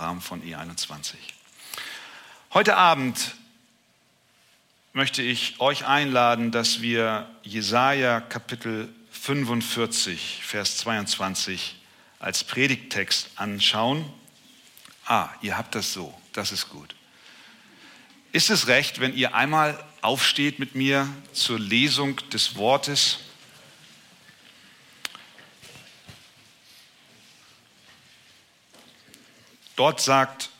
[0.00, 1.14] Rahmen von E21.
[2.54, 3.34] Heute Abend
[4.94, 11.76] möchte ich euch einladen, dass wir Jesaja Kapitel 45, Vers 22
[12.18, 14.10] als Predigttext anschauen.
[15.04, 16.94] Ah, ihr habt das so, das ist gut.
[18.32, 23.18] Ist es recht, wenn ihr einmal aufsteht mit mir zur Lesung des Wortes?
[29.80, 30.50] Dort sagt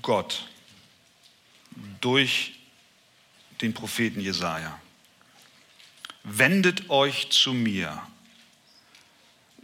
[0.00, 0.48] Gott
[2.00, 2.54] durch
[3.60, 4.80] den Propheten Jesaja:
[6.22, 8.00] Wendet euch zu mir,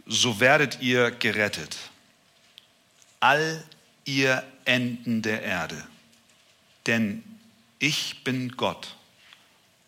[0.05, 1.75] so werdet ihr gerettet.
[3.19, 3.67] All
[4.05, 5.87] ihr Enden der Erde.
[6.85, 7.23] Denn
[7.79, 8.95] ich bin Gott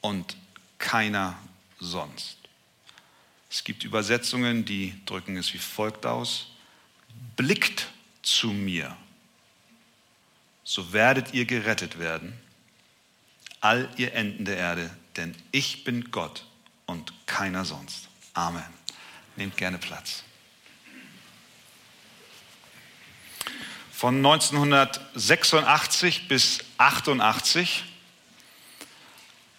[0.01, 0.35] und
[0.79, 1.37] keiner
[1.79, 2.37] sonst.
[3.51, 6.47] Es gibt Übersetzungen, die drücken es wie folgt aus.
[7.35, 7.87] Blickt
[8.23, 8.97] zu mir,
[10.63, 12.33] so werdet ihr gerettet werden,
[13.59, 16.45] all ihr Enden der Erde, denn ich bin Gott
[16.85, 18.07] und keiner sonst.
[18.33, 18.63] Amen.
[19.35, 20.23] Nehmt gerne Platz.
[23.91, 27.83] Von 1986 bis 88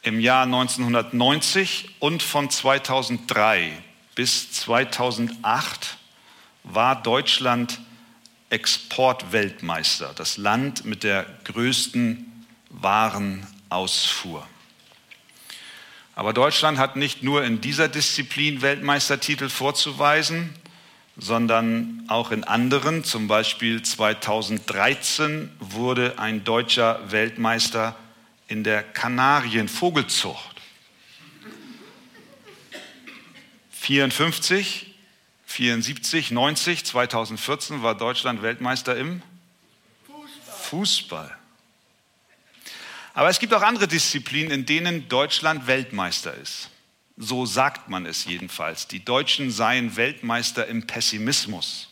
[0.03, 3.73] im Jahr 1990 und von 2003
[4.15, 5.97] bis 2008
[6.65, 7.81] war Deutschland
[8.53, 14.47] Exportweltmeister, das Land mit der größten Warenausfuhr.
[16.15, 20.55] Aber Deutschland hat nicht nur in dieser Disziplin Weltmeistertitel vorzuweisen,
[21.17, 23.05] sondern auch in anderen.
[23.05, 27.97] Zum Beispiel 2013 wurde ein deutscher Weltmeister
[28.49, 30.53] in der Kanarienvogelzucht.
[33.71, 34.92] 54,
[35.53, 39.21] 74, 90, 2014 war Deutschland Weltmeister im
[40.07, 40.57] Fußball.
[40.57, 41.37] Fußball.
[43.13, 46.71] Aber es gibt auch andere Disziplinen, in denen Deutschland Weltmeister ist.
[47.19, 48.89] So sagt man es jedenfalls.
[48.89, 51.91] Die Deutschen seien Weltmeister im Pessimismus.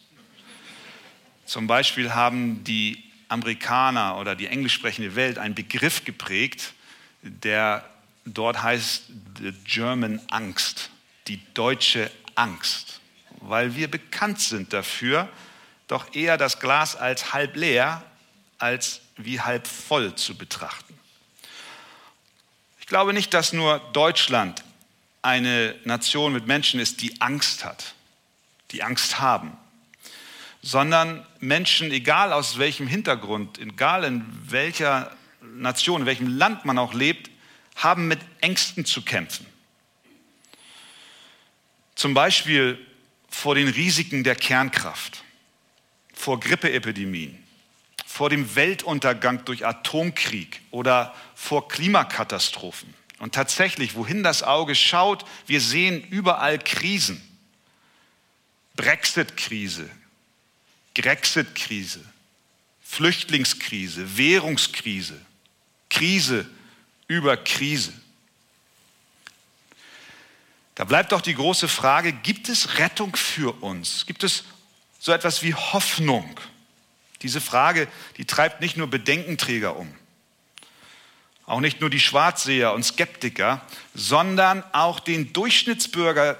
[1.44, 6.72] Zum Beispiel haben die Amerikaner oder die englisch sprechende Welt einen Begriff geprägt,
[7.20, 7.84] der
[8.24, 9.04] dort heißt
[9.38, 10.88] The German Angst,
[11.28, 12.99] die deutsche Angst,
[13.40, 15.28] weil wir bekannt sind dafür,
[15.88, 18.04] doch eher das Glas als halb leer
[18.58, 20.98] als wie halb voll zu betrachten.
[22.78, 24.62] Ich glaube nicht, dass nur Deutschland
[25.22, 27.94] eine Nation mit Menschen ist, die Angst hat,
[28.70, 29.56] die Angst haben,
[30.62, 36.92] sondern Menschen, egal aus welchem Hintergrund, egal in welcher Nation, in welchem Land man auch
[36.92, 37.30] lebt,
[37.76, 39.46] haben mit Ängsten zu kämpfen.
[41.94, 42.78] Zum Beispiel
[43.30, 45.24] vor den Risiken der Kernkraft,
[46.12, 47.42] vor Grippeepidemien,
[48.04, 52.92] vor dem Weltuntergang durch Atomkrieg oder vor Klimakatastrophen.
[53.18, 57.22] Und tatsächlich, wohin das Auge schaut, wir sehen überall Krisen.
[58.76, 59.88] Brexit-Krise,
[60.94, 62.00] Grexit-Krise,
[62.82, 65.20] Flüchtlingskrise, Währungskrise,
[65.90, 66.48] Krise
[67.06, 67.92] über Krise.
[70.74, 74.06] Da bleibt doch die große Frage, gibt es Rettung für uns?
[74.06, 74.44] Gibt es
[74.98, 76.38] so etwas wie Hoffnung?
[77.22, 79.94] Diese Frage, die treibt nicht nur Bedenkenträger um
[81.50, 83.60] auch nicht nur die Schwarzseher und Skeptiker,
[83.92, 86.38] sondern auch den Durchschnittsbürger,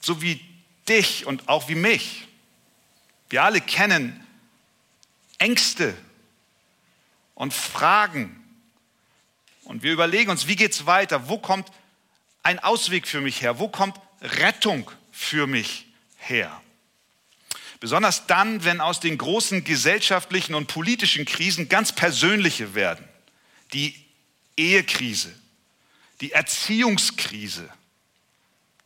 [0.00, 0.40] so wie
[0.88, 2.28] dich und auch wie mich.
[3.28, 4.24] Wir alle kennen
[5.38, 5.96] Ängste
[7.34, 8.38] und Fragen.
[9.64, 11.28] Und wir überlegen uns, wie geht es weiter?
[11.28, 11.68] Wo kommt
[12.42, 13.58] ein Ausweg für mich her?
[13.58, 15.86] Wo kommt Rettung für mich
[16.16, 16.60] her?
[17.80, 23.04] Besonders dann, wenn aus den großen gesellschaftlichen und politischen Krisen ganz persönliche werden,
[23.72, 23.94] die
[24.56, 25.34] Ehekrise,
[26.20, 27.68] die Erziehungskrise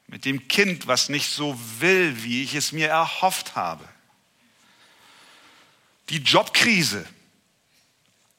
[0.07, 3.87] mit dem Kind, was nicht so will, wie ich es mir erhofft habe,
[6.09, 7.07] die Jobkrise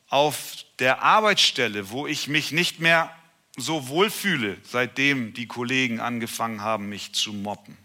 [0.10, 3.14] auf der Arbeitsstelle, wo ich mich nicht mehr
[3.58, 7.78] so wohlfühle, seitdem die Kollegen angefangen haben, mich zu mobben.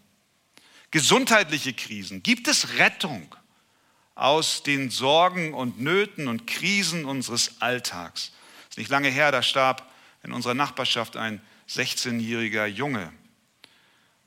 [0.90, 2.22] Gesundheitliche Krisen.
[2.22, 3.34] Gibt es Rettung
[4.14, 8.32] aus den Sorgen und Nöten und Krisen unseres Alltags?
[8.68, 9.90] ist nicht lange her, da starb
[10.22, 13.12] in unserer Nachbarschaft ein 16-jähriger Junge.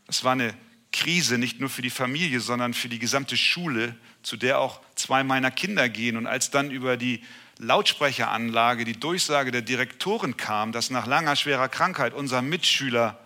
[0.08, 0.56] Das war eine
[0.92, 5.24] Krise, nicht nur für die Familie, sondern für die gesamte Schule, zu der auch zwei
[5.24, 6.16] meiner Kinder gehen.
[6.16, 7.24] Und als dann über die
[7.58, 13.20] Lautsprecheranlage die Durchsage der Direktorin kam, dass nach langer schwerer Krankheit unser Mitschüler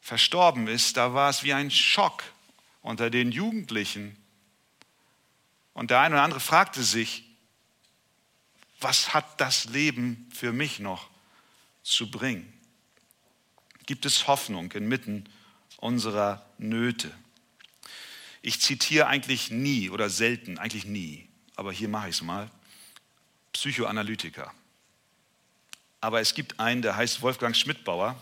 [0.00, 2.22] verstorben ist, da war es wie ein Schock
[2.82, 4.16] unter den Jugendlichen.
[5.74, 7.24] Und der eine oder andere fragte sich,
[8.80, 11.10] was hat das Leben für mich noch
[11.82, 12.50] zu bringen?
[13.84, 15.28] Gibt es Hoffnung inmitten
[15.76, 17.10] unserer Nöte?
[18.40, 22.50] Ich zitiere eigentlich nie oder selten, eigentlich nie, aber hier mache ich es mal,
[23.52, 24.52] Psychoanalytiker.
[26.00, 28.20] Aber es gibt einen, der heißt Wolfgang Schmidtbauer.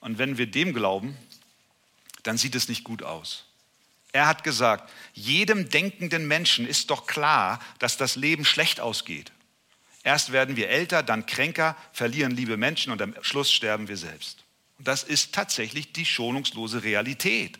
[0.00, 1.16] Und wenn wir dem glauben,
[2.22, 3.44] dann sieht es nicht gut aus.
[4.12, 9.30] Er hat gesagt, jedem denkenden Menschen ist doch klar, dass das Leben schlecht ausgeht.
[10.02, 14.44] Erst werden wir älter, dann kränker, verlieren liebe Menschen und am Schluss sterben wir selbst.
[14.78, 17.58] Und das ist tatsächlich die schonungslose Realität.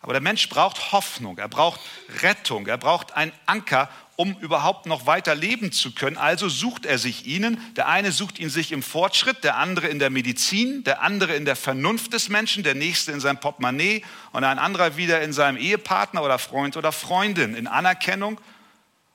[0.00, 1.80] Aber der Mensch braucht Hoffnung, er braucht
[2.22, 6.16] Rettung, er braucht einen Anker, um überhaupt noch weiter leben zu können.
[6.16, 7.60] Also sucht er sich ihnen.
[7.76, 11.44] Der eine sucht ihn sich im Fortschritt, der andere in der Medizin, der andere in
[11.44, 14.02] der Vernunft des Menschen, der nächste in seinem Portemonnaie
[14.32, 18.40] und ein anderer wieder in seinem Ehepartner oder Freund oder Freundin, in Anerkennung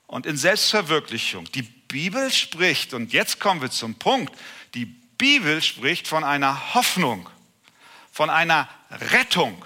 [0.07, 1.51] und in Selbstverwirklichung.
[1.53, 4.33] Die Bibel spricht, und jetzt kommen wir zum Punkt,
[4.74, 7.30] die Bibel spricht von einer Hoffnung,
[8.12, 8.69] von einer
[9.12, 9.63] Rettung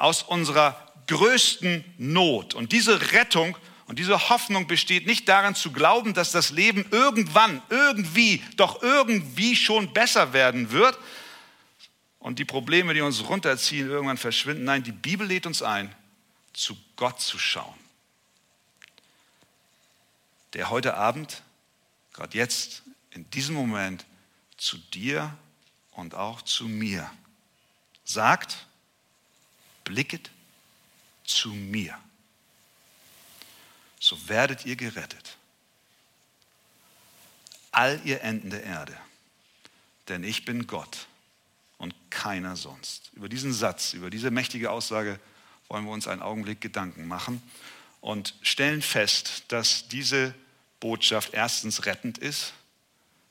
[0.00, 0.76] aus unserer
[1.06, 2.54] größten Not.
[2.54, 3.56] Und diese Rettung
[3.86, 9.56] und diese Hoffnung besteht nicht darin zu glauben, dass das Leben irgendwann, irgendwie, doch irgendwie
[9.56, 10.96] schon besser werden wird
[12.20, 14.64] und die Probleme, die uns runterziehen, irgendwann verschwinden.
[14.64, 15.94] Nein, die Bibel lädt uns ein,
[16.52, 17.74] zu Gott zu schauen.
[20.52, 21.42] Der heute Abend,
[22.12, 24.06] gerade jetzt, in diesem Moment,
[24.56, 25.36] zu dir
[25.92, 27.10] und auch zu mir
[28.04, 28.66] sagt,
[29.90, 30.30] blicket
[31.24, 31.98] zu mir.
[33.98, 35.36] So werdet ihr gerettet.
[37.72, 38.96] All ihr Enden der Erde.
[40.08, 41.08] Denn ich bin Gott
[41.78, 43.10] und keiner sonst.
[43.14, 45.18] Über diesen Satz, über diese mächtige Aussage
[45.68, 47.42] wollen wir uns einen Augenblick Gedanken machen
[48.00, 50.34] und stellen fest, dass diese
[50.78, 52.52] Botschaft erstens rettend ist,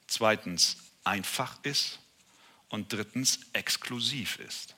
[0.08, 2.00] zweitens einfach ist
[2.68, 4.76] und drittens exklusiv ist.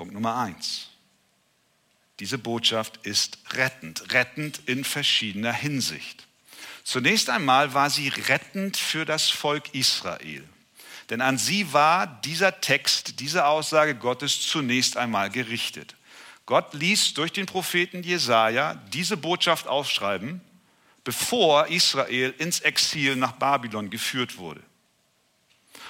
[0.00, 0.88] Punkt Nummer eins.
[2.20, 6.26] Diese Botschaft ist rettend, rettend in verschiedener Hinsicht.
[6.84, 10.42] Zunächst einmal war sie rettend für das Volk Israel.
[11.10, 15.94] Denn an sie war dieser Text, diese Aussage Gottes zunächst einmal gerichtet.
[16.46, 20.40] Gott ließ durch den Propheten Jesaja diese Botschaft aufschreiben,
[21.04, 24.62] bevor Israel ins Exil nach Babylon geführt wurde.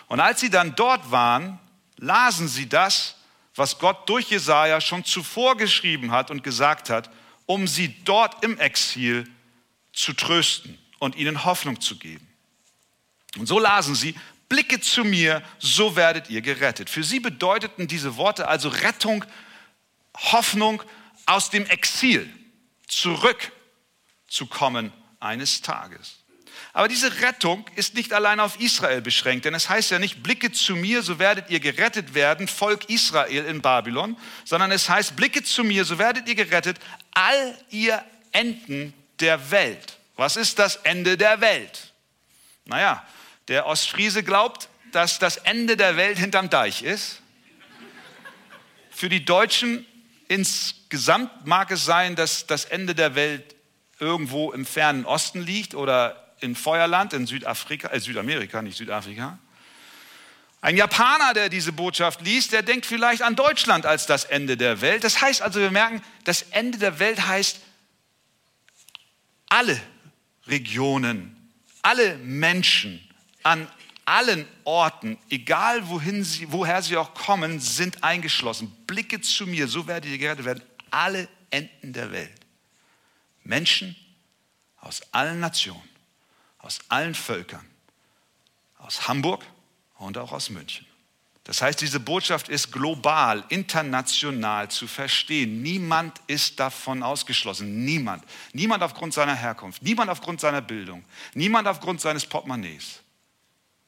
[0.09, 1.61] Und als sie dann dort waren,
[1.97, 3.15] lasen sie das
[3.55, 7.11] was Gott durch Jesaja schon zuvor geschrieben hat und gesagt hat,
[7.47, 9.29] um sie dort im Exil
[9.93, 12.26] zu trösten und ihnen Hoffnung zu geben.
[13.37, 14.14] Und so lasen sie,
[14.49, 16.91] blicke zu mir, so werdet ihr gerettet.
[16.91, 19.25] Für sie bedeuteten diese Worte also Rettung,
[20.17, 20.82] Hoffnung
[21.26, 22.29] aus dem Exil
[22.87, 26.17] zurückzukommen eines Tages.
[26.73, 30.52] Aber diese Rettung ist nicht allein auf Israel beschränkt, denn es heißt ja nicht, blicke
[30.52, 35.43] zu mir, so werdet ihr gerettet werden, Volk Israel in Babylon, sondern es heißt, blicke
[35.43, 36.79] zu mir, so werdet ihr gerettet,
[37.12, 39.99] all ihr Enden der Welt.
[40.17, 41.93] Was ist das Ende der Welt?
[42.64, 43.05] Naja,
[43.49, 47.20] der Ostfriese glaubt, dass das Ende der Welt hinterm Deich ist.
[48.91, 49.87] Für die Deutschen
[50.29, 53.56] insgesamt mag es sein, dass das Ende der Welt
[53.99, 59.38] irgendwo im fernen Osten liegt oder in Feuerland in Südafrika, äh Südamerika, nicht Südafrika.
[60.62, 64.82] Ein Japaner, der diese Botschaft liest, der denkt vielleicht an Deutschland als das Ende der
[64.82, 65.04] Welt.
[65.04, 67.61] Das heißt also, wir merken, das Ende der Welt heißt
[69.49, 69.80] alle
[70.47, 71.50] Regionen,
[71.82, 73.00] alle Menschen
[73.42, 73.68] an
[74.04, 78.70] allen Orten, egal wohin sie, woher sie auch kommen, sind eingeschlossen.
[78.87, 80.62] Blicke zu mir, so werdet ihr gerettet werden.
[80.90, 82.40] Alle Enden der Welt.
[83.44, 83.97] Menschen
[84.78, 85.89] aus allen Nationen
[86.62, 87.67] aus allen Völkern,
[88.79, 89.45] aus Hamburg
[89.97, 90.87] und auch aus München.
[91.45, 95.62] Das heißt, diese Botschaft ist global, international zu verstehen.
[95.62, 97.85] Niemand ist davon ausgeschlossen.
[97.85, 98.23] Niemand.
[98.52, 103.00] Niemand aufgrund seiner Herkunft, niemand aufgrund seiner Bildung, niemand aufgrund seines Portemonnaies.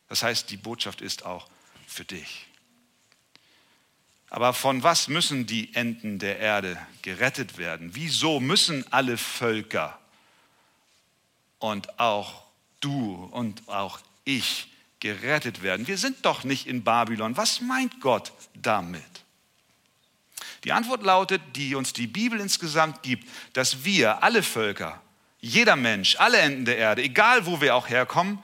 [0.09, 1.49] Das heißt, die Botschaft ist auch
[1.87, 2.47] für dich.
[4.29, 7.95] Aber von was müssen die Enden der Erde gerettet werden?
[7.95, 9.99] Wieso müssen alle Völker
[11.59, 12.42] und auch
[12.83, 14.69] du und auch ich
[15.01, 15.87] gerettet werden.
[15.87, 17.37] Wir sind doch nicht in Babylon.
[17.37, 19.03] Was meint Gott damit?
[20.65, 25.01] Die Antwort lautet, die uns die Bibel insgesamt gibt, dass wir, alle Völker,
[25.41, 28.39] jeder Mensch, alle Enden der Erde, egal wo wir auch herkommen,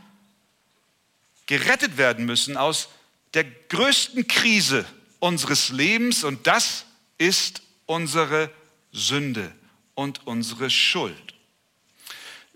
[1.46, 2.88] gerettet werden müssen aus
[3.34, 4.84] der größten Krise
[5.20, 6.86] unseres Lebens und das
[7.18, 8.50] ist unsere
[8.90, 9.52] Sünde,
[9.98, 11.34] und unsere Schuld.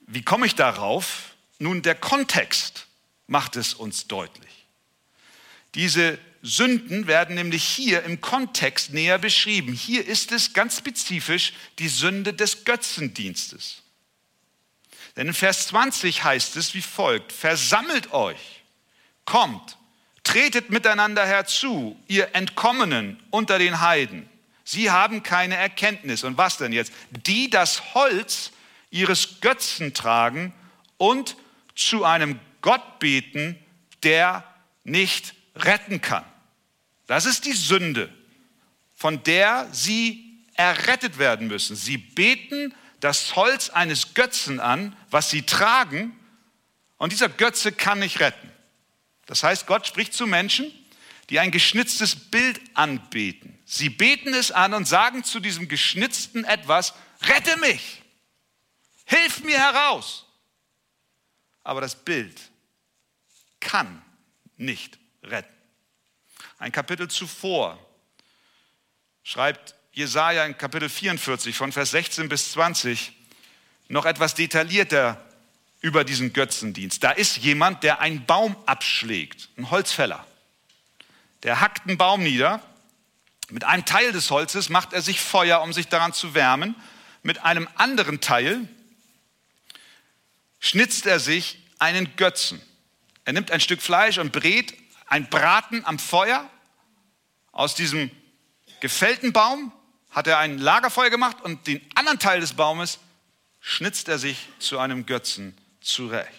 [0.06, 1.31] Wie komme ich darauf?
[1.62, 2.88] Nun, der Kontext
[3.28, 4.66] macht es uns deutlich.
[5.76, 9.72] Diese Sünden werden nämlich hier im Kontext näher beschrieben.
[9.72, 13.82] Hier ist es ganz spezifisch die Sünde des Götzendienstes.
[15.14, 18.64] Denn in Vers 20 heißt es wie folgt, versammelt euch,
[19.24, 19.78] kommt,
[20.24, 24.28] tretet miteinander herzu, ihr Entkommenen unter den Heiden.
[24.64, 26.24] Sie haben keine Erkenntnis.
[26.24, 26.92] Und was denn jetzt?
[27.10, 28.50] Die das Holz
[28.90, 30.52] ihres Götzen tragen
[30.96, 31.36] und
[31.74, 33.58] zu einem Gott beten,
[34.02, 34.44] der
[34.84, 36.24] nicht retten kann.
[37.06, 38.12] Das ist die Sünde,
[38.94, 41.76] von der sie errettet werden müssen.
[41.76, 46.16] Sie beten das Holz eines Götzen an, was sie tragen,
[46.98, 48.48] und dieser Götze kann nicht retten.
[49.26, 50.72] Das heißt, Gott spricht zu Menschen,
[51.30, 53.58] die ein geschnitztes Bild anbeten.
[53.64, 58.02] Sie beten es an und sagen zu diesem geschnitzten etwas, rette mich,
[59.04, 60.26] hilf mir heraus.
[61.64, 62.40] Aber das Bild
[63.60, 64.02] kann
[64.56, 65.52] nicht retten.
[66.58, 67.78] Ein Kapitel zuvor
[69.22, 73.12] schreibt Jesaja in Kapitel 44 von Vers 16 bis 20
[73.88, 75.22] noch etwas detaillierter
[75.80, 77.02] über diesen Götzendienst.
[77.04, 80.24] Da ist jemand, der einen Baum abschlägt, ein Holzfäller.
[81.42, 82.62] Der hackt einen Baum nieder.
[83.50, 86.74] Mit einem Teil des Holzes macht er sich Feuer, um sich daran zu wärmen.
[87.22, 88.68] Mit einem anderen Teil
[90.62, 92.62] schnitzt er sich einen Götzen.
[93.26, 94.74] Er nimmt ein Stück Fleisch und brät
[95.06, 96.48] ein Braten am Feuer.
[97.50, 98.10] Aus diesem
[98.80, 99.72] gefällten Baum
[100.10, 102.98] hat er ein Lagerfeuer gemacht und den anderen Teil des Baumes
[103.60, 106.30] schnitzt er sich zu einem Götzen zurecht.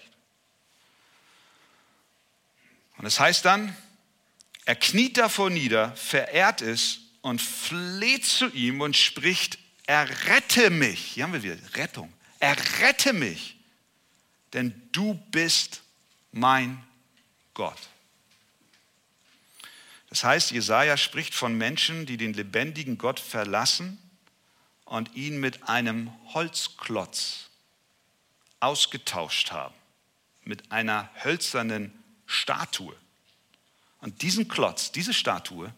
[2.98, 3.76] Und es heißt dann,
[4.66, 11.00] er kniet davor nieder, verehrt es und fleht zu ihm und spricht, errette mich.
[11.00, 12.14] Hier haben wir wieder Rettung.
[12.40, 13.53] Errette mich,
[14.54, 15.82] denn du bist
[16.32, 16.84] mein
[17.54, 17.80] Gott.
[20.10, 23.98] Das heißt, Jesaja spricht von Menschen, die den lebendigen Gott verlassen
[24.86, 27.50] und ihn mit einem Holzklotz
[28.60, 29.74] ausgetauscht haben
[30.46, 31.92] mit einer hölzernen
[32.26, 32.96] Statue.
[34.02, 35.74] Und diesen Klotz, diese Statue,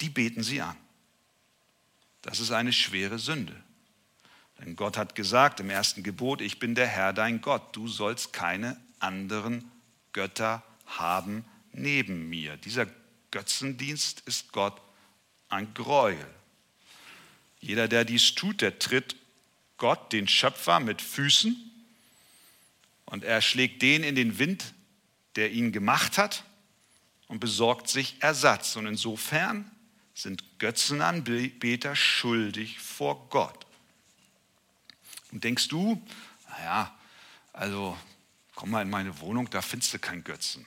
[0.00, 0.76] die beten sie an.
[2.22, 3.54] Das ist eine schwere Sünde.
[4.60, 8.32] Denn Gott hat gesagt im ersten Gebot, ich bin der Herr dein Gott, du sollst
[8.32, 9.70] keine anderen
[10.12, 12.56] Götter haben neben mir.
[12.56, 12.86] Dieser
[13.30, 14.80] Götzendienst ist Gott
[15.48, 16.26] ein Gräuel.
[17.60, 19.16] Jeder, der dies tut, der tritt
[19.76, 21.56] Gott, den Schöpfer, mit Füßen
[23.06, 24.72] und er schlägt den in den Wind,
[25.36, 26.44] der ihn gemacht hat
[27.28, 28.76] und besorgt sich Ersatz.
[28.76, 29.70] Und insofern
[30.14, 33.66] sind Götzenanbeter schuldig vor Gott.
[35.32, 36.04] Und denkst du,
[36.48, 36.94] naja,
[37.52, 37.96] also
[38.54, 40.66] komm mal in meine Wohnung, da findest du keinen Götzen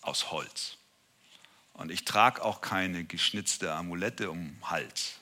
[0.00, 0.76] aus Holz.
[1.74, 5.14] Und ich trage auch keine geschnitzte Amulette um den Hals.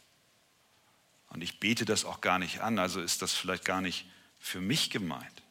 [1.29, 4.07] Und ich bete das auch gar nicht an, also ist das vielleicht gar nicht
[4.41, 5.43] für mich gemeint.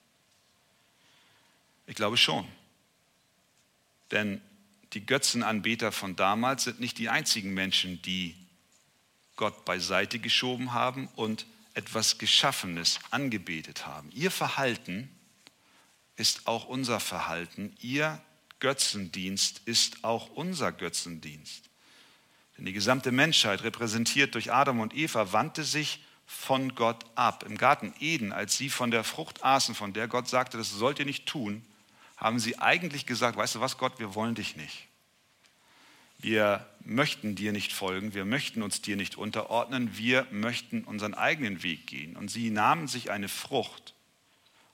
[1.85, 2.47] Ich glaube schon.
[4.11, 4.41] Denn
[4.93, 8.35] die Götzenanbeter von damals sind nicht die einzigen Menschen, die
[9.35, 11.45] Gott beiseite geschoben haben und
[11.77, 14.09] etwas Geschaffenes angebetet haben.
[14.13, 15.09] Ihr Verhalten
[16.15, 17.75] ist auch unser Verhalten.
[17.79, 18.19] Ihr
[18.59, 21.69] Götzendienst ist auch unser Götzendienst.
[22.57, 27.43] Denn die gesamte Menschheit, repräsentiert durch Adam und Eva, wandte sich von Gott ab.
[27.47, 30.97] Im Garten Eden, als sie von der Frucht aßen, von der Gott sagte, das sollt
[30.97, 31.63] ihr nicht tun,
[32.17, 34.87] haben sie eigentlich gesagt, weißt du was, Gott, wir wollen dich nicht.
[36.19, 41.61] Wir möchten dir nicht folgen, wir möchten uns dir nicht unterordnen, wir möchten unseren eigenen
[41.63, 42.15] Weg gehen.
[42.15, 43.93] Und sie nahmen sich eine Frucht.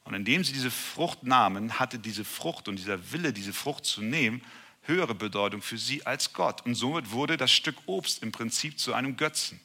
[0.04, 4.02] Und indem sie diese Frucht nahmen, hatte diese Frucht und dieser Wille, diese Frucht zu
[4.02, 4.42] nehmen,
[4.84, 6.66] höhere Bedeutung für sie als Gott.
[6.66, 9.60] Und somit wurde das Stück Obst im Prinzip zu einem Götzen,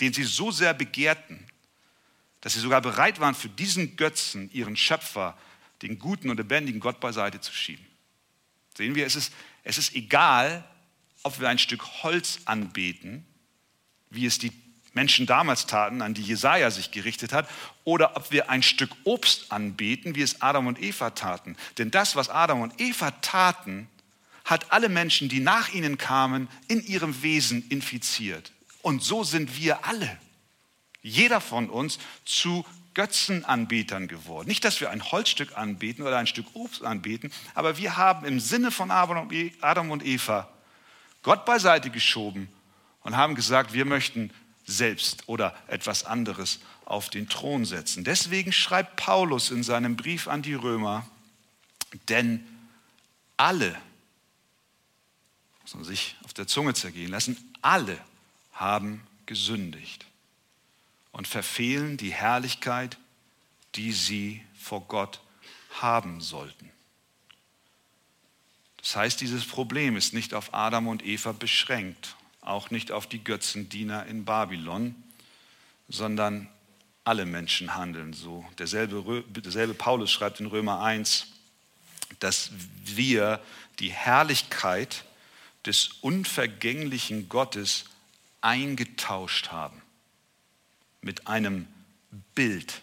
[0.00, 1.46] den sie so sehr begehrten,
[2.40, 5.36] dass sie sogar bereit waren, für diesen Götzen ihren Schöpfer
[5.82, 7.86] den guten und lebendigen Gott beiseite zu schieben.
[8.76, 9.32] Sehen wir, es ist,
[9.64, 10.64] es ist egal,
[11.28, 13.26] ob wir ein Stück Holz anbeten,
[14.08, 14.50] wie es die
[14.94, 17.46] Menschen damals taten, an die Jesaja sich gerichtet hat,
[17.84, 21.54] oder ob wir ein Stück Obst anbeten, wie es Adam und Eva taten.
[21.76, 23.90] Denn das, was Adam und Eva taten,
[24.46, 28.52] hat alle Menschen, die nach ihnen kamen, in ihrem Wesen infiziert.
[28.80, 30.16] Und so sind wir alle,
[31.02, 34.48] jeder von uns, zu Götzenanbetern geworden.
[34.48, 38.40] Nicht, dass wir ein Holzstück anbeten oder ein Stück Obst anbeten, aber wir haben im
[38.40, 40.48] Sinne von Adam und Eva
[41.22, 42.48] Gott beiseite geschoben
[43.02, 44.30] und haben gesagt, wir möchten
[44.64, 48.04] selbst oder etwas anderes auf den Thron setzen.
[48.04, 51.06] Deswegen schreibt Paulus in seinem Brief an die Römer,
[52.08, 52.46] denn
[53.36, 53.76] alle,
[55.62, 57.98] muss man sich auf der Zunge zergehen lassen, alle
[58.52, 60.06] haben gesündigt
[61.12, 62.98] und verfehlen die Herrlichkeit,
[63.74, 65.20] die sie vor Gott
[65.80, 66.70] haben sollten.
[68.88, 73.22] Das heißt, dieses Problem ist nicht auf Adam und Eva beschränkt, auch nicht auf die
[73.22, 74.94] Götzendiener in Babylon,
[75.90, 76.48] sondern
[77.04, 78.46] alle Menschen handeln so.
[78.56, 81.26] Derselbe, derselbe Paulus schreibt in Römer 1,
[82.18, 82.50] dass
[82.82, 83.42] wir
[83.78, 85.04] die Herrlichkeit
[85.66, 87.84] des unvergänglichen Gottes
[88.40, 89.82] eingetauscht haben
[91.02, 91.68] mit einem
[92.34, 92.80] Bild,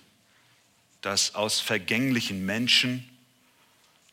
[1.01, 3.09] das aus vergänglichen Menschen,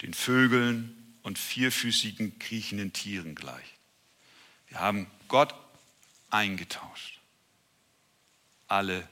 [0.01, 3.75] den Vögeln und vierfüßigen kriechenden Tieren gleicht.
[4.69, 5.55] Wir haben Gott
[6.31, 7.21] eingetauscht.
[8.69, 9.07] Alle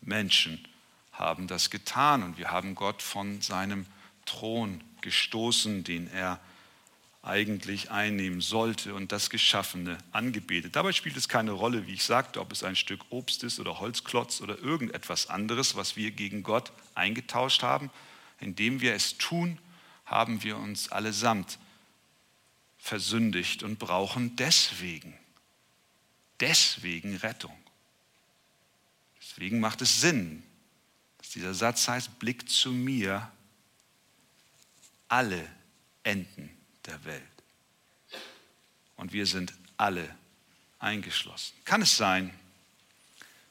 [0.00, 0.66] Menschen
[1.12, 3.86] haben das getan und wir haben Gott von seinem
[4.24, 6.40] Thron gestoßen, den er
[7.22, 10.74] eigentlich einnehmen sollte und das Geschaffene angebetet.
[10.76, 13.78] Dabei spielt es keine Rolle, wie ich sagte, ob es ein Stück Obst ist oder
[13.78, 17.90] Holzklotz oder irgendetwas anderes, was wir gegen Gott eingetauscht haben.
[18.40, 19.58] Indem wir es tun,
[20.10, 21.58] haben wir uns allesamt
[22.78, 25.16] versündigt und brauchen deswegen,
[26.40, 27.56] deswegen Rettung.
[29.20, 30.42] Deswegen macht es Sinn,
[31.18, 33.30] dass dieser Satz heißt, Blick zu mir,
[35.08, 35.46] alle
[36.02, 36.50] Enden
[36.86, 37.22] der Welt.
[38.96, 40.14] Und wir sind alle
[40.80, 41.54] eingeschlossen.
[41.64, 42.34] Kann es sein,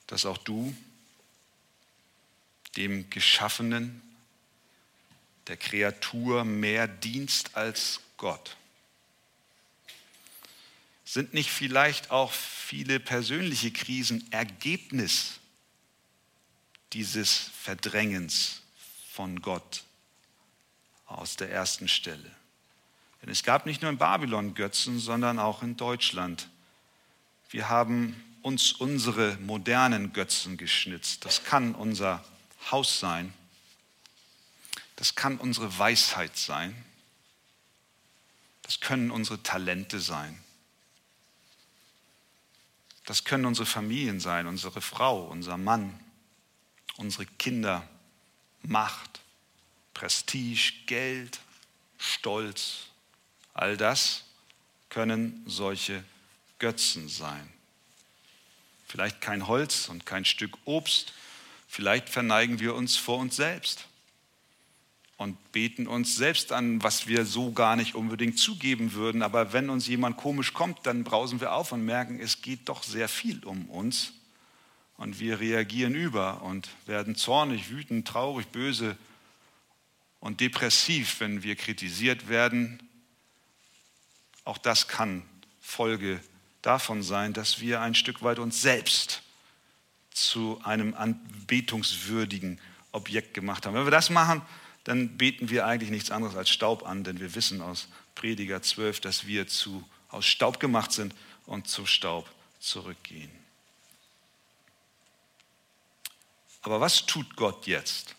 [0.08, 0.76] dass auch du
[2.76, 4.02] dem Geschaffenen,
[5.50, 8.56] der Kreatur mehr dienst als Gott?
[11.04, 15.40] Sind nicht vielleicht auch viele persönliche Krisen Ergebnis
[16.94, 18.62] dieses Verdrängens
[19.12, 19.84] von Gott
[21.08, 22.32] aus der ersten Stelle?
[23.22, 26.48] Denn es gab nicht nur in Babylon Götzen, sondern auch in Deutschland.
[27.50, 31.26] Wir haben uns unsere modernen Götzen geschnitzt.
[31.26, 32.24] Das kann unser
[32.72, 33.34] Haus sein.
[35.00, 36.76] Das kann unsere Weisheit sein.
[38.64, 40.38] Das können unsere Talente sein.
[43.06, 45.98] Das können unsere Familien sein, unsere Frau, unser Mann,
[46.98, 47.88] unsere Kinder,
[48.62, 49.22] Macht,
[49.94, 51.40] Prestige, Geld,
[51.98, 52.88] Stolz,
[53.54, 54.26] All das
[54.90, 56.04] können solche
[56.60, 57.50] Götzen sein.
[58.86, 61.14] Vielleicht kein Holz und kein Stück Obst,
[61.70, 63.89] vielleicht verneigen wir uns vor uns selbst
[65.20, 69.22] und beten uns selbst an, was wir so gar nicht unbedingt zugeben würden.
[69.22, 72.82] Aber wenn uns jemand komisch kommt, dann brausen wir auf und merken, es geht doch
[72.82, 74.14] sehr viel um uns.
[74.98, 78.98] Und wir reagieren über und werden zornig, wütend, traurig, böse
[80.20, 82.80] und depressiv, wenn wir kritisiert werden
[84.50, 85.22] auch das kann
[85.62, 86.20] Folge
[86.64, 89.22] davon sein, dass wir ein Stück weit uns selbst
[90.10, 92.60] zu einem anbetungswürdigen
[92.92, 93.76] Objekt gemacht haben.
[93.76, 94.42] Wenn wir das machen,
[94.90, 99.02] dann beten wir eigentlich nichts anderes als Staub an, denn wir wissen aus Prediger 12,
[99.02, 101.14] dass wir zu, aus Staub gemacht sind
[101.46, 102.28] und zu Staub
[102.60, 103.30] zurückgehen.
[106.64, 108.16] Aber was tut Gott jetzt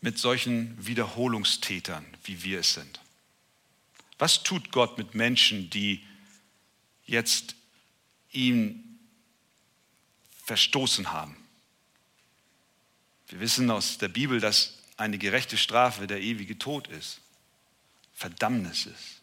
[0.00, 3.00] mit solchen Wiederholungstätern, wie wir es sind?
[4.18, 6.04] Was tut Gott mit Menschen, die
[7.06, 7.54] jetzt
[8.32, 8.98] ihn
[10.44, 11.41] verstoßen haben?
[13.32, 17.22] Wir wissen aus der Bibel, dass eine gerechte Strafe der ewige Tod ist,
[18.12, 19.22] Verdammnis ist.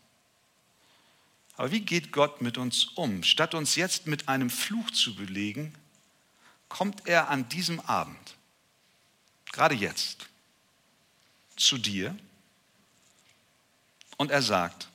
[1.56, 3.22] Aber wie geht Gott mit uns um?
[3.22, 5.76] Statt uns jetzt mit einem Fluch zu belegen,
[6.70, 8.36] kommt er an diesem Abend,
[9.52, 10.28] gerade jetzt,
[11.56, 12.18] zu dir
[14.18, 14.90] und er sagt,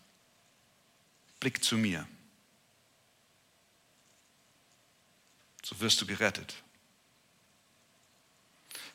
[1.39, 2.05] Blick zu mir.
[5.63, 6.64] So wirst du gerettet.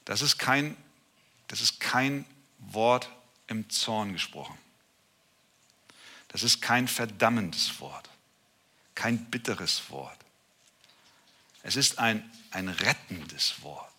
[0.09, 0.75] Das ist kein,
[1.49, 2.25] das ist kein
[2.57, 3.11] Wort
[3.45, 4.57] im Zorn gesprochen.
[6.29, 8.09] Das ist kein verdammendes Wort,
[8.95, 10.17] kein bitteres Wort.
[11.61, 13.93] Es ist ein, ein rettendes Wort.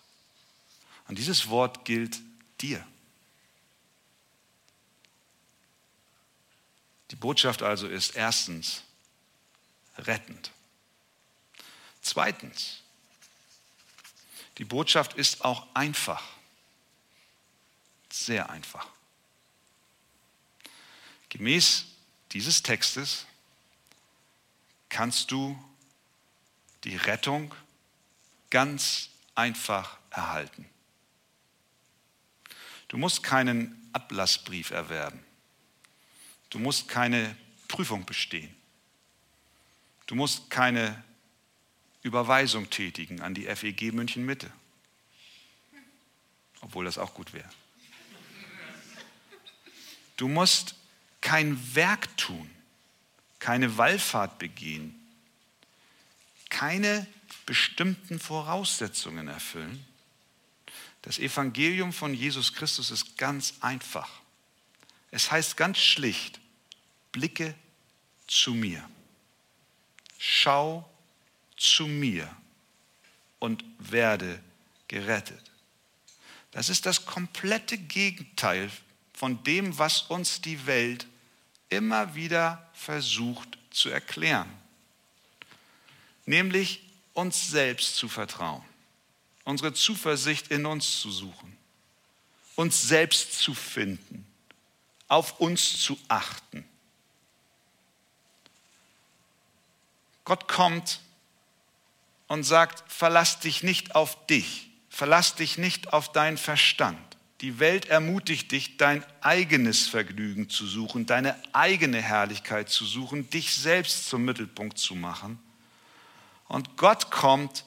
[1.07, 2.18] Und dieses Wort gilt
[2.61, 2.85] dir.
[7.12, 8.83] Die Botschaft also ist erstens
[9.96, 10.51] rettend.
[12.03, 12.80] Zweitens,
[14.61, 16.23] die Botschaft ist auch einfach.
[18.12, 18.87] Sehr einfach.
[21.31, 21.87] Gemäß
[22.33, 23.25] dieses Textes
[24.90, 25.59] kannst du
[26.85, 27.55] die Rettung
[28.51, 30.68] ganz einfach erhalten.
[32.88, 35.25] Du musst keinen Ablassbrief erwerben.
[36.51, 37.35] Du musst keine
[37.66, 38.55] Prüfung bestehen.
[40.05, 41.03] Du musst keine
[42.03, 44.51] Überweisung tätigen an die FEG München Mitte.
[46.61, 47.49] Obwohl das auch gut wäre.
[50.17, 50.75] Du musst
[51.21, 52.51] kein Werk tun,
[53.39, 54.95] keine Wallfahrt begehen,
[56.51, 57.07] keine
[57.47, 59.85] bestimmten Voraussetzungen erfüllen.
[61.03, 64.11] Das Evangelium von Jesus Christus ist ganz einfach.
[65.11, 66.41] Es heißt ganz schlicht,
[67.13, 67.55] blicke
[68.27, 68.89] zu mir.
[70.19, 70.89] Schau
[71.61, 72.29] zu mir
[73.38, 74.40] und werde
[74.88, 75.51] gerettet.
[76.53, 78.70] Das ist das komplette Gegenteil
[79.12, 81.07] von dem, was uns die Welt
[81.68, 84.51] immer wieder versucht zu erklären.
[86.25, 88.64] Nämlich uns selbst zu vertrauen,
[89.44, 91.57] unsere Zuversicht in uns zu suchen,
[92.57, 94.27] uns selbst zu finden,
[95.09, 96.64] auf uns zu achten.
[100.25, 101.01] Gott kommt
[102.31, 106.97] und sagt, verlass dich nicht auf dich, verlass dich nicht auf deinen Verstand.
[107.40, 113.53] Die Welt ermutigt dich, dein eigenes Vergnügen zu suchen, deine eigene Herrlichkeit zu suchen, dich
[113.57, 115.40] selbst zum Mittelpunkt zu machen.
[116.47, 117.64] Und Gott kommt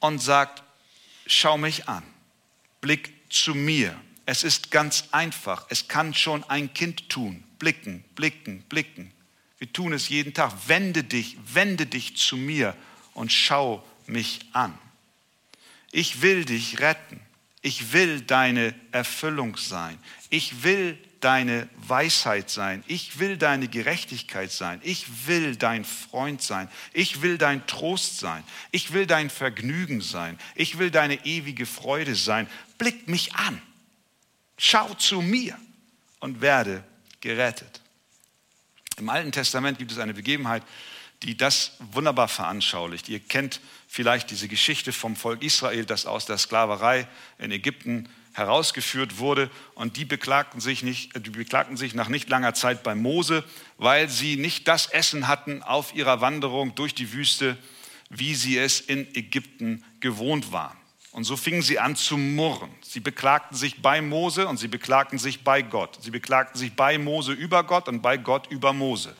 [0.00, 0.62] und sagt,
[1.26, 2.02] schau mich an,
[2.82, 3.98] blick zu mir.
[4.26, 7.44] Es ist ganz einfach, es kann schon ein Kind tun.
[7.58, 9.10] Blicken, blicken, blicken.
[9.56, 10.52] Wir tun es jeden Tag.
[10.66, 12.76] Wende dich, wende dich zu mir
[13.14, 14.76] und schau mich an.
[15.92, 17.20] Ich will dich retten.
[17.62, 19.98] Ich will deine Erfüllung sein.
[20.30, 22.82] Ich will deine Weisheit sein.
[22.86, 24.80] Ich will deine Gerechtigkeit sein.
[24.82, 26.68] Ich will dein Freund sein.
[26.92, 28.42] Ich will dein Trost sein.
[28.70, 30.38] Ich will dein Vergnügen sein.
[30.54, 32.48] Ich will deine ewige Freude sein.
[32.78, 33.60] Blick mich an.
[34.56, 35.58] Schau zu mir
[36.20, 36.82] und werde
[37.20, 37.80] gerettet.
[38.96, 40.62] Im Alten Testament gibt es eine Begebenheit,
[41.22, 43.08] die das wunderbar veranschaulicht.
[43.08, 47.06] Ihr kennt vielleicht diese Geschichte vom Volk Israel, das aus der Sklaverei
[47.38, 49.50] in Ägypten herausgeführt wurde.
[49.74, 53.44] Und die beklagten sich, nicht, die beklagten sich nach nicht langer Zeit bei Mose,
[53.76, 57.58] weil sie nicht das Essen hatten auf ihrer Wanderung durch die Wüste,
[58.08, 60.76] wie sie es in Ägypten gewohnt waren.
[61.12, 62.70] Und so fingen sie an zu murren.
[62.82, 65.98] Sie beklagten sich bei Mose und sie beklagten sich bei Gott.
[66.00, 69.14] Sie beklagten sich bei Mose über Gott und bei Gott über Mose.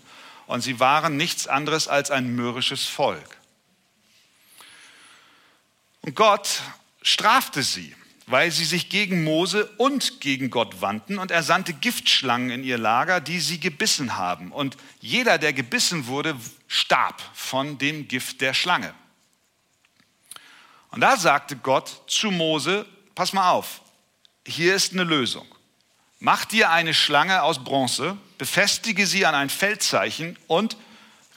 [0.51, 3.37] Und sie waren nichts anderes als ein mürrisches Volk.
[6.01, 6.63] Und Gott
[7.03, 7.95] strafte sie,
[8.27, 12.79] weil sie sich gegen Mose und gegen Gott wandten und er sandte Giftschlangen in ihr
[12.79, 14.51] Lager, die sie gebissen haben.
[14.51, 16.35] Und jeder, der gebissen wurde,
[16.67, 18.93] starb von dem Gift der Schlange.
[20.91, 23.83] Und da sagte Gott zu Mose, pass mal auf,
[24.45, 25.47] hier ist eine Lösung.
[26.23, 30.77] Mach dir eine Schlange aus Bronze, befestige sie an ein Feldzeichen und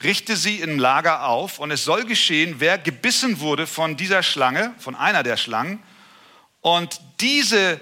[0.02, 1.58] richte sie im Lager auf.
[1.58, 5.82] Und es soll geschehen, wer gebissen wurde von dieser Schlange, von einer der Schlangen,
[6.60, 7.80] und diese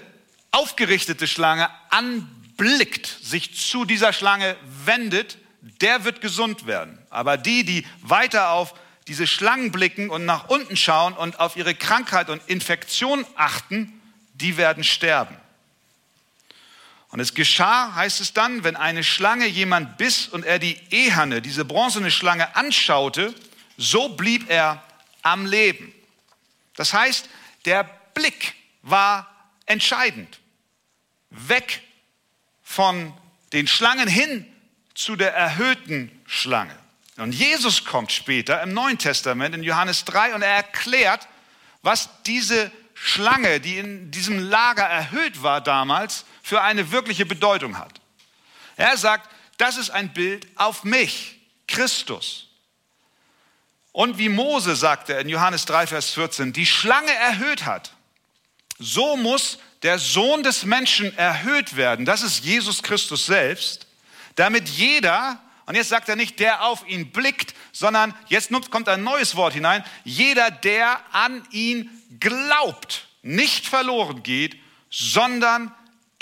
[0.51, 5.37] aufgerichtete Schlange anblickt, sich zu dieser Schlange wendet,
[5.81, 6.97] der wird gesund werden.
[7.09, 8.75] Aber die, die weiter auf
[9.09, 14.01] diese Schlangen blicken und nach unten schauen und auf ihre Krankheit und Infektion achten,
[14.35, 15.35] die werden sterben.
[17.13, 21.43] Und es geschah, heißt es dann, wenn eine Schlange jemand biss und er die Eherne,
[21.43, 23.35] diese bronzene Schlange anschaute,
[23.77, 24.83] so blieb er
[25.21, 25.93] am Leben.
[26.75, 27.29] Das heißt,
[27.65, 27.83] der
[28.15, 29.31] Blick war
[29.67, 30.39] entscheidend.
[31.29, 31.83] Weg
[32.63, 33.13] von
[33.51, 34.51] den Schlangen hin
[34.95, 36.75] zu der erhöhten Schlange.
[37.17, 41.27] Und Jesus kommt später im Neuen Testament in Johannes 3 und er erklärt,
[41.83, 48.01] was diese Schlange, die in diesem Lager erhöht war damals, für eine wirkliche Bedeutung hat.
[48.75, 52.49] Er sagt, das ist ein Bild auf mich, Christus.
[53.93, 57.93] Und wie Mose sagte in Johannes 3, Vers 14, die Schlange erhöht hat,
[58.77, 62.05] so muss der Sohn des Menschen erhöht werden.
[62.05, 63.87] Das ist Jesus Christus selbst,
[64.35, 69.03] damit jeder, und jetzt sagt er nicht, der auf ihn blickt, sondern jetzt kommt ein
[69.03, 69.83] neues Wort hinein.
[70.03, 74.57] Jeder, der an ihn glaubt, nicht verloren geht,
[74.89, 75.73] sondern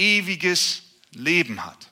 [0.01, 1.91] ewiges Leben hat.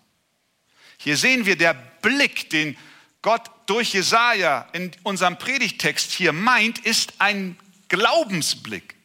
[0.97, 2.75] Hier sehen wir der Blick, den
[3.21, 8.95] Gott durch Jesaja in unserem Predigtext hier meint, ist ein Glaubensblick.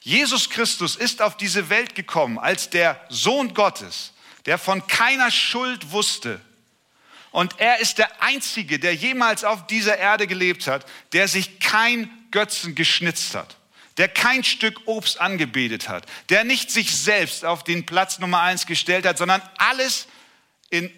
[0.00, 4.12] Jesus Christus ist auf diese Welt gekommen als der Sohn Gottes,
[4.46, 6.40] der von keiner Schuld wusste,
[7.36, 12.08] Und er ist der Einzige, der jemals auf dieser Erde gelebt hat, der sich kein
[12.30, 13.55] Götzen geschnitzt hat,
[13.98, 18.66] der kein Stück Obst angebetet hat, der nicht sich selbst auf den Platz Nummer eins
[18.66, 20.06] gestellt hat, sondern alles
[20.70, 20.90] in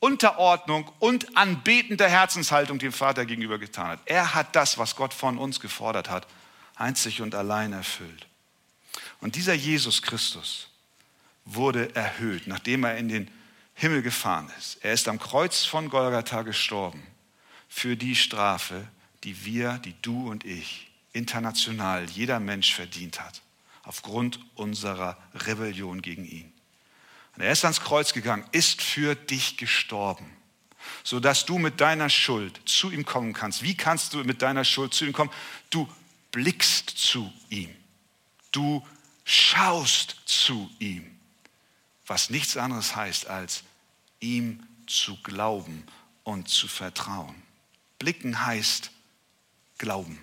[0.00, 4.00] Unterordnung und anbetender Herzenshaltung dem Vater gegenüber getan hat.
[4.04, 6.26] Er hat das, was Gott von uns gefordert hat,
[6.74, 8.26] einzig und allein erfüllt.
[9.20, 10.68] Und dieser Jesus Christus
[11.44, 13.30] wurde erhöht, nachdem er in den
[13.74, 14.84] Himmel gefahren ist.
[14.84, 17.06] Er ist am Kreuz von Golgatha gestorben
[17.68, 18.86] für die Strafe,
[19.24, 23.42] die wir, die du und ich, international, jeder Mensch verdient hat,
[23.82, 26.52] aufgrund unserer Rebellion gegen ihn.
[27.36, 30.30] Und er ist ans Kreuz gegangen, ist für dich gestorben,
[31.02, 33.62] sodass du mit deiner Schuld zu ihm kommen kannst.
[33.62, 35.30] Wie kannst du mit deiner Schuld zu ihm kommen?
[35.70, 35.88] Du
[36.30, 37.74] blickst zu ihm.
[38.50, 38.86] Du
[39.24, 41.12] schaust zu ihm
[42.12, 43.64] was nichts anderes heißt, als
[44.20, 45.86] ihm zu glauben
[46.24, 47.34] und zu vertrauen.
[47.98, 48.90] Blicken heißt
[49.78, 50.18] Glauben.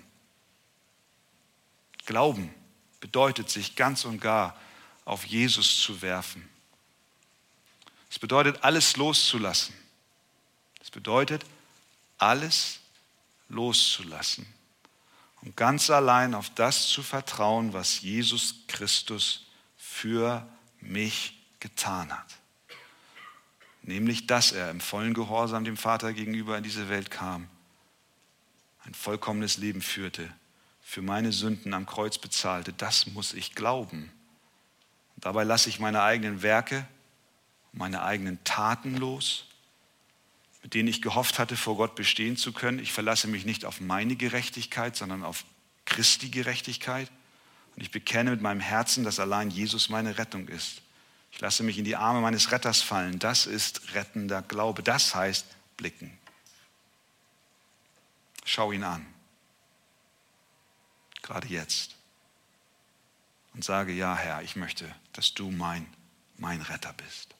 [2.06, 2.52] Glauben
[3.00, 4.58] bedeutet, sich ganz und gar
[5.04, 6.48] auf Jesus zu werfen.
[8.10, 9.74] Es bedeutet, alles loszulassen.
[10.80, 11.44] Es bedeutet,
[12.18, 12.80] alles
[13.48, 14.46] loszulassen
[15.42, 20.46] und ganz allein auf das zu vertrauen, was Jesus Christus für
[20.80, 22.36] mich getan hat.
[23.82, 27.48] Nämlich, dass er im vollen Gehorsam dem Vater gegenüber in diese Welt kam,
[28.84, 30.30] ein vollkommenes Leben führte,
[30.90, 32.72] für meine Sünden am Kreuz bezahlte.
[32.72, 34.10] Das muss ich glauben.
[35.14, 36.84] Und dabei lasse ich meine eigenen Werke,
[37.72, 39.44] meine eigenen Taten los,
[40.64, 42.80] mit denen ich gehofft hatte, vor Gott bestehen zu können.
[42.80, 45.44] Ich verlasse mich nicht auf meine Gerechtigkeit, sondern auf
[45.84, 47.08] Christi Gerechtigkeit.
[47.76, 50.82] Und ich bekenne mit meinem Herzen, dass allein Jesus meine Rettung ist.
[51.30, 53.20] Ich lasse mich in die Arme meines Retters fallen.
[53.20, 54.82] Das ist rettender Glaube.
[54.82, 56.18] Das heißt blicken.
[58.44, 59.06] Schau ihn an.
[61.30, 61.94] Gerade jetzt.
[63.54, 65.86] Und sage, ja Herr, ich möchte, dass du mein,
[66.38, 67.36] mein Retter bist.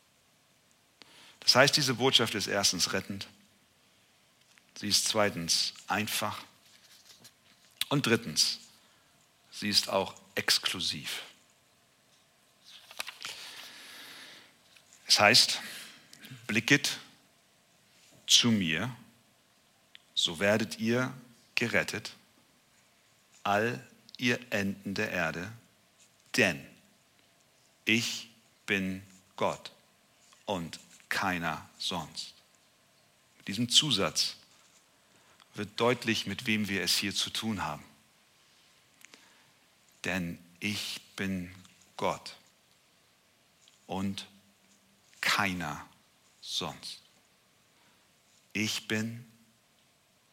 [1.41, 3.27] Das heißt, diese Botschaft ist erstens rettend.
[4.77, 6.41] Sie ist zweitens einfach.
[7.89, 8.61] Und drittens,
[9.51, 11.25] sie ist auch exklusiv.
[15.09, 15.61] Es heißt,
[16.47, 16.97] blicket
[18.29, 18.95] zu mir,
[20.15, 21.13] so werdet ihr
[21.57, 22.13] gerettet,
[23.43, 23.85] all
[24.19, 25.51] ihr Enden der Erde,
[26.37, 26.65] denn
[27.85, 28.29] ich
[28.67, 29.03] bin
[29.37, 29.73] Gott
[30.47, 32.35] und keiner sonst.
[33.39, 34.37] Mit diesem Zusatz
[35.55, 37.85] wird deutlich, mit wem wir es hier zu tun haben.
[40.05, 41.55] Denn ich bin
[41.97, 42.37] Gott
[43.87, 44.27] und
[45.21, 45.87] keiner
[46.41, 47.01] sonst.
[48.53, 49.25] Ich bin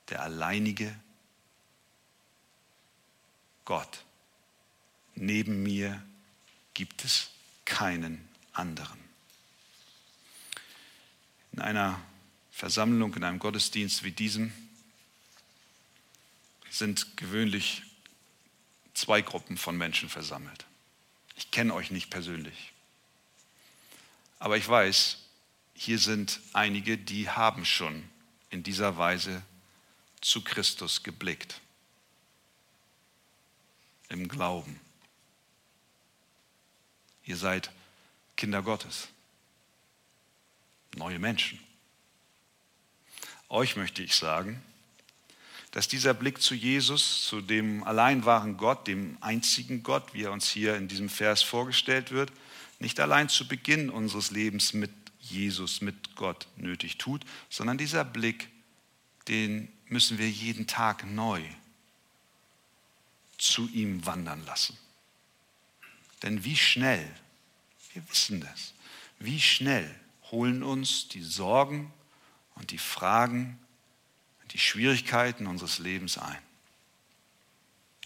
[0.10, 0.98] der alleinige
[3.68, 4.06] Gott.
[5.16, 6.02] Neben mir
[6.74, 7.32] gibt es
[7.66, 8.98] keinen anderen.
[11.52, 12.02] In einer
[12.50, 14.54] Versammlung, in einem Gottesdienst wie diesem
[16.70, 17.84] sind gewöhnlich
[18.94, 20.66] zwei Gruppen von Menschen versammelt.
[21.36, 22.72] Ich kenne euch nicht persönlich.
[24.40, 25.18] Aber ich weiß,
[25.74, 28.08] hier sind einige, die haben schon
[28.50, 29.44] in dieser Weise
[30.22, 31.60] zu Christus geblickt.
[34.10, 34.80] Im Glauben.
[37.26, 37.72] Ihr seid
[38.38, 39.10] Kinder Gottes.
[40.96, 41.60] Neue Menschen.
[43.50, 44.62] Euch möchte ich sagen,
[45.72, 50.32] dass dieser Blick zu Jesus, zu dem allein wahren Gott, dem einzigen Gott, wie er
[50.32, 52.32] uns hier in diesem Vers vorgestellt wird,
[52.80, 58.48] nicht allein zu Beginn unseres Lebens mit Jesus, mit Gott nötig tut, sondern dieser Blick,
[59.28, 61.44] den müssen wir jeden Tag neu
[63.38, 64.78] zu ihm wandern lassen.
[66.24, 67.08] Denn wie schnell,
[67.94, 68.74] wir wissen das,
[69.20, 69.94] wie schnell
[70.32, 71.94] holen uns die Sorgen
[72.56, 73.60] und die Fragen
[74.42, 76.42] und die Schwierigkeiten unseres Lebens ein.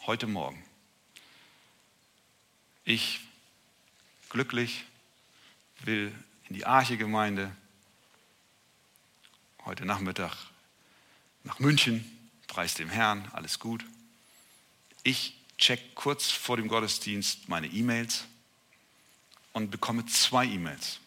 [0.05, 0.63] Heute Morgen.
[2.83, 3.21] Ich
[4.29, 4.85] glücklich,
[5.81, 6.13] will
[6.47, 7.55] in die Arche-Gemeinde
[9.65, 10.35] heute Nachmittag
[11.43, 12.05] nach München,
[12.47, 13.85] preis dem Herrn, alles gut.
[15.03, 18.25] Ich check kurz vor dem Gottesdienst meine E-Mails
[19.53, 20.99] und bekomme zwei E-Mails,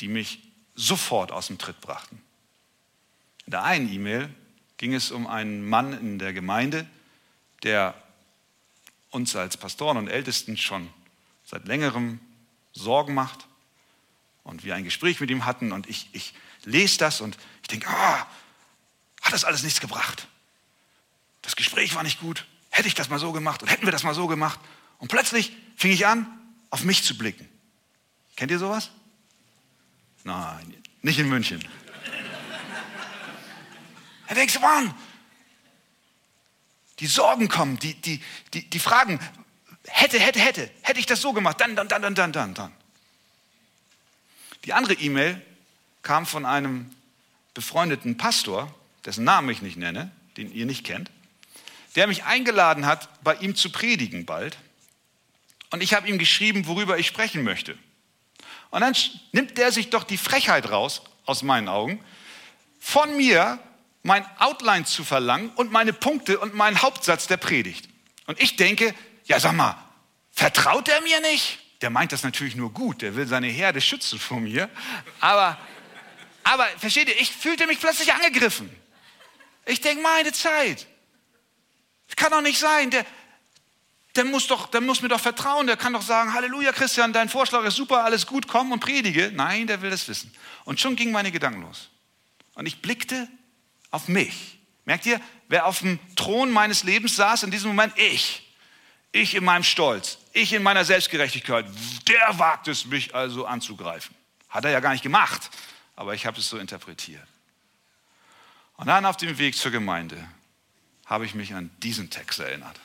[0.00, 0.40] die mich
[0.74, 2.20] sofort aus dem Tritt brachten.
[3.46, 4.32] In der einen E-Mail
[4.76, 6.88] ging es um einen Mann in der Gemeinde,
[7.62, 7.94] der
[9.10, 10.88] uns als Pastoren und Ältesten schon
[11.44, 12.20] seit längerem
[12.72, 13.46] Sorgen macht
[14.42, 17.88] und wir ein Gespräch mit ihm hatten und ich, ich lese das und ich denke,
[17.88, 18.26] ah,
[19.22, 20.26] hat das alles nichts gebracht.
[21.44, 22.46] Das Gespräch war nicht gut.
[22.70, 24.58] Hätte ich das mal so gemacht und hätten wir das mal so gemacht.
[24.98, 26.26] Und plötzlich fing ich an,
[26.70, 27.48] auf mich zu blicken.
[28.34, 28.90] Kennt ihr sowas?
[30.24, 31.62] Nein, nicht in München.
[34.26, 34.94] Da denkst Mann,
[36.98, 38.22] die Sorgen kommen, die, die,
[38.54, 39.20] die, die Fragen,
[39.86, 42.72] hätte, hätte, hätte, hätte ich das so gemacht, dann, dann, dann, dann, dann, dann, dann.
[44.64, 45.40] Die andere E-Mail
[46.02, 46.90] kam von einem
[47.52, 51.10] befreundeten Pastor, dessen Namen ich nicht nenne, den ihr nicht kennt,
[51.94, 54.56] der mich eingeladen hat, bei ihm zu predigen bald.
[55.70, 57.78] Und ich habe ihm geschrieben, worüber ich sprechen möchte.
[58.70, 58.94] Und dann
[59.32, 62.04] nimmt der sich doch die Frechheit raus, aus meinen Augen,
[62.80, 63.58] von mir
[64.02, 67.88] mein Outline zu verlangen und meine Punkte und meinen Hauptsatz der Predigt.
[68.26, 69.76] Und ich denke, ja sag mal,
[70.30, 71.58] vertraut er mir nicht?
[71.80, 74.68] Der meint das natürlich nur gut, der will seine Herde schützen vor mir.
[75.20, 75.58] Aber,
[76.42, 78.70] aber versteht ihr, ich fühlte mich plötzlich angegriffen.
[79.66, 80.86] Ich denke, meine Zeit.
[82.06, 82.90] Das kann doch nicht sein.
[82.90, 83.04] Der,
[84.16, 85.66] der, muss doch, der muss mir doch vertrauen.
[85.66, 89.30] Der kann doch sagen, Halleluja, Christian, dein Vorschlag ist super, alles gut, komm und predige.
[89.34, 90.34] Nein, der will das wissen.
[90.64, 91.88] Und schon gingen meine Gedanken los.
[92.54, 93.28] Und ich blickte
[93.90, 94.58] auf mich.
[94.84, 97.96] Merkt ihr, wer auf dem Thron meines Lebens saß in diesem Moment?
[97.96, 98.42] Ich.
[99.12, 101.66] Ich in meinem Stolz, ich in meiner Selbstgerechtigkeit.
[102.08, 104.14] Der wagt es, mich also anzugreifen.
[104.48, 105.50] Hat er ja gar nicht gemacht,
[105.94, 107.26] aber ich habe es so interpretiert.
[108.76, 110.28] Und dann auf dem Weg zur Gemeinde
[111.06, 112.80] habe ich mich an diesen Text erinnert.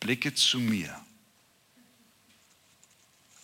[0.00, 0.98] Blicke zu mir,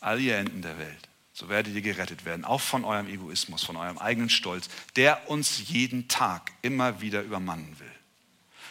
[0.00, 3.76] all ihr Enden der Welt so werdet ihr gerettet werden, auch von eurem Egoismus, von
[3.76, 7.92] eurem eigenen Stolz, der uns jeden Tag immer wieder übermannen will.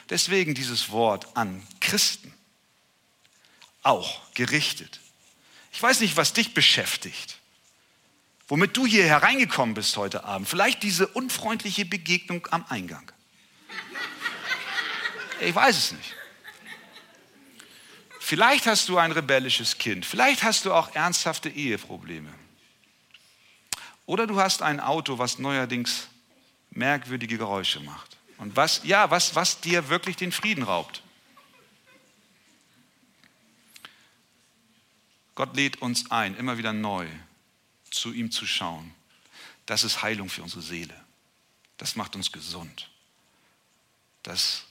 [0.09, 2.33] Deswegen dieses Wort an Christen,
[3.83, 4.99] auch gerichtet.
[5.71, 7.37] Ich weiß nicht, was dich beschäftigt,
[8.49, 10.49] womit du hier hereingekommen bist heute Abend.
[10.49, 13.09] Vielleicht diese unfreundliche Begegnung am Eingang.
[15.39, 16.15] Ich weiß es nicht.
[18.19, 20.05] Vielleicht hast du ein rebellisches Kind.
[20.05, 22.33] Vielleicht hast du auch ernsthafte Eheprobleme.
[24.05, 26.07] Oder du hast ein Auto, was neuerdings
[26.71, 28.17] merkwürdige Geräusche macht.
[28.37, 31.01] Und was, ja, was, was dir wirklich den Frieden raubt.
[35.35, 37.07] Gott lädt uns ein, immer wieder neu
[37.91, 38.93] zu ihm zu schauen.
[39.65, 40.93] Das ist Heilung für unsere Seele.
[41.77, 42.89] Das macht uns gesund.
[44.23, 44.66] Das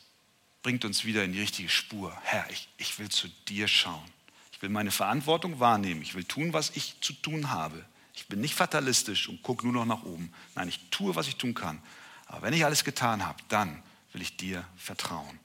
[0.67, 2.13] bringt uns wieder in die richtige Spur.
[2.25, 4.03] Herr, ich, ich will zu dir schauen.
[4.51, 6.03] Ich will meine Verantwortung wahrnehmen.
[6.03, 7.85] Ich will tun, was ich zu tun habe.
[8.15, 10.33] Ich bin nicht fatalistisch und gucke nur noch nach oben.
[10.57, 11.81] Nein, ich tue, was ich tun kann.
[12.27, 13.81] Aber wenn ich alles getan habe, dann
[14.13, 15.39] will ich dir vertrauen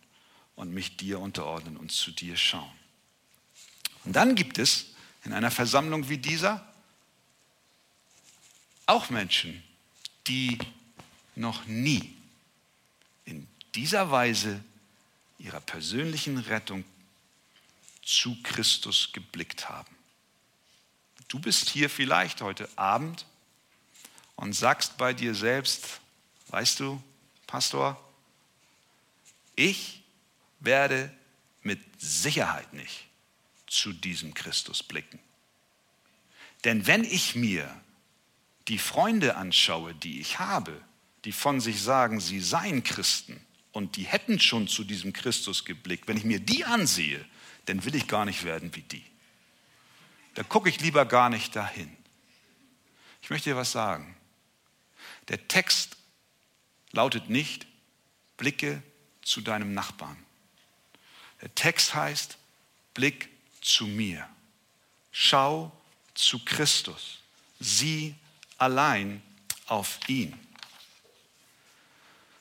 [0.56, 2.74] und mich dir unterordnen und zu dir schauen.
[4.06, 4.88] Und dann gibt es
[5.24, 6.68] in einer Versammlung wie dieser
[8.88, 9.62] auch Menschen,
[10.26, 10.58] die
[11.36, 12.12] noch nie
[13.26, 14.64] in dieser Weise
[15.42, 16.86] ihrer persönlichen Rettung
[18.04, 19.96] zu Christus geblickt haben.
[21.28, 23.26] Du bist hier vielleicht heute Abend
[24.36, 26.02] und sagst bei dir selbst,
[26.48, 27.02] weißt du,
[27.48, 28.02] Pastor,
[29.56, 30.02] ich
[30.60, 31.14] werde
[31.64, 33.08] mit Sicherheit nicht
[33.68, 35.20] zu diesem Christus blicken.
[36.64, 37.74] Denn wenn ich mir
[38.68, 40.80] die Freunde anschaue, die ich habe,
[41.26, 46.08] die von sich sagen, sie seien Christen und die hätten schon zu diesem Christus geblickt,
[46.08, 47.24] wenn ich mir die ansehe,
[47.66, 49.04] dann will ich gar nicht werden wie die
[50.34, 51.96] da gucke ich lieber gar nicht dahin.
[53.22, 54.16] Ich möchte dir was sagen.
[55.28, 55.98] Der Text
[56.92, 57.68] lautet nicht,
[58.38, 58.82] blicke
[59.22, 60.18] zu deinem Nachbarn.
[61.42, 62.38] Der Text heißt,
[62.94, 63.30] blick
[63.62, 64.28] zu mir.
[65.12, 65.72] Schau
[66.14, 67.20] zu Christus.
[67.60, 68.16] Sieh
[68.58, 69.22] allein
[69.68, 70.38] auf ihn.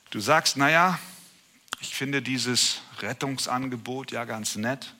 [0.09, 0.99] Du sagst, naja,
[1.81, 4.93] ich finde dieses Rettungsangebot ja ganz nett.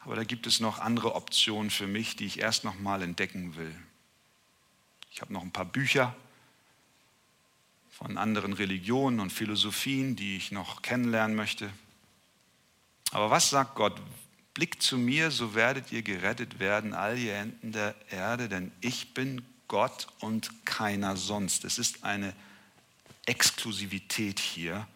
[0.00, 3.56] Aber da gibt es noch andere Optionen für mich, die ich erst noch mal entdecken
[3.56, 3.74] will.
[5.12, 6.16] Ich habe noch ein paar Bücher
[7.90, 11.70] von anderen Religionen und Philosophien, die ich noch kennenlernen möchte.
[13.10, 14.00] Aber was sagt Gott?
[14.54, 19.12] Blickt zu mir, so werdet ihr gerettet werden, all ihr Enden der Erde, denn ich
[19.14, 21.64] bin Gott und keiner sonst.
[21.64, 22.32] Es ist eine
[23.26, 24.86] Exklusivität hier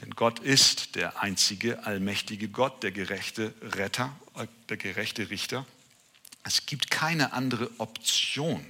[0.00, 4.14] denn Gott ist der einzige allmächtige Gott, der gerechte Retter,
[4.68, 5.66] der gerechte Richter.
[6.44, 8.64] Es gibt keine andere Option.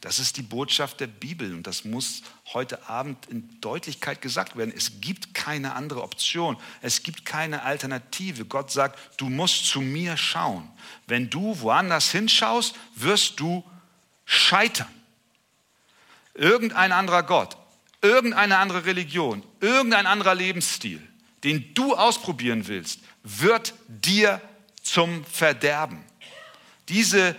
[0.00, 2.22] Das ist die Botschaft der Bibel und das muss
[2.54, 4.72] heute Abend in Deutlichkeit gesagt werden.
[4.74, 6.56] Es gibt keine andere Option.
[6.80, 8.46] Es gibt keine Alternative.
[8.46, 10.66] Gott sagt, du musst zu mir schauen.
[11.06, 13.62] Wenn du woanders hinschaust, wirst du
[14.24, 14.88] scheitern.
[16.32, 17.58] Irgendein anderer Gott,
[18.02, 21.00] irgendeine andere Religion, irgendein anderer Lebensstil,
[21.44, 24.40] den du ausprobieren willst, wird dir
[24.82, 26.04] zum Verderben.
[26.88, 27.36] Diese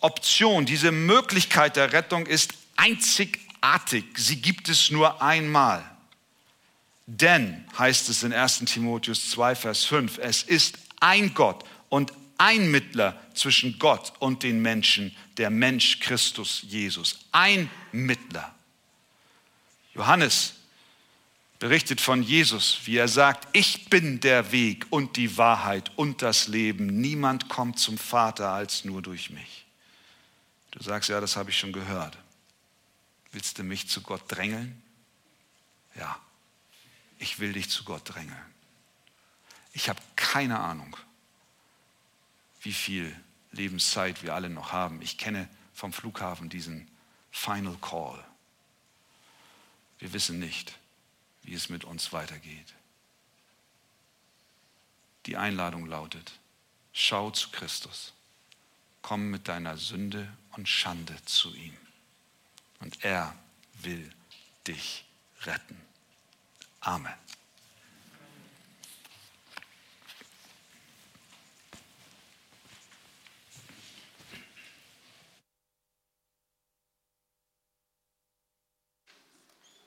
[0.00, 4.04] Option, diese Möglichkeit der Rettung ist einzigartig.
[4.16, 5.84] Sie gibt es nur einmal.
[7.06, 12.70] Denn, heißt es in 1 Timotheus 2, Vers 5, es ist ein Gott und ein
[12.70, 17.20] Mittler zwischen Gott und den Menschen, der Mensch Christus Jesus.
[17.32, 18.54] Ein Mittler.
[19.98, 20.54] Johannes
[21.58, 26.46] berichtet von Jesus, wie er sagt, ich bin der Weg und die Wahrheit und das
[26.46, 27.00] Leben.
[27.00, 29.66] Niemand kommt zum Vater als nur durch mich.
[30.70, 32.16] Du sagst, ja, das habe ich schon gehört.
[33.32, 34.80] Willst du mich zu Gott drängeln?
[35.96, 36.16] Ja,
[37.18, 38.38] ich will dich zu Gott drängeln.
[39.72, 40.96] Ich habe keine Ahnung,
[42.62, 43.12] wie viel
[43.50, 45.02] Lebenszeit wir alle noch haben.
[45.02, 46.88] Ich kenne vom Flughafen diesen
[47.32, 48.27] Final Call.
[49.98, 50.78] Wir wissen nicht,
[51.42, 52.74] wie es mit uns weitergeht.
[55.26, 56.32] Die Einladung lautet,
[56.92, 58.14] schau zu Christus,
[59.02, 61.76] komm mit deiner Sünde und Schande zu ihm.
[62.80, 63.34] Und er
[63.82, 64.10] will
[64.66, 65.04] dich
[65.42, 65.80] retten.
[66.80, 67.27] Amen.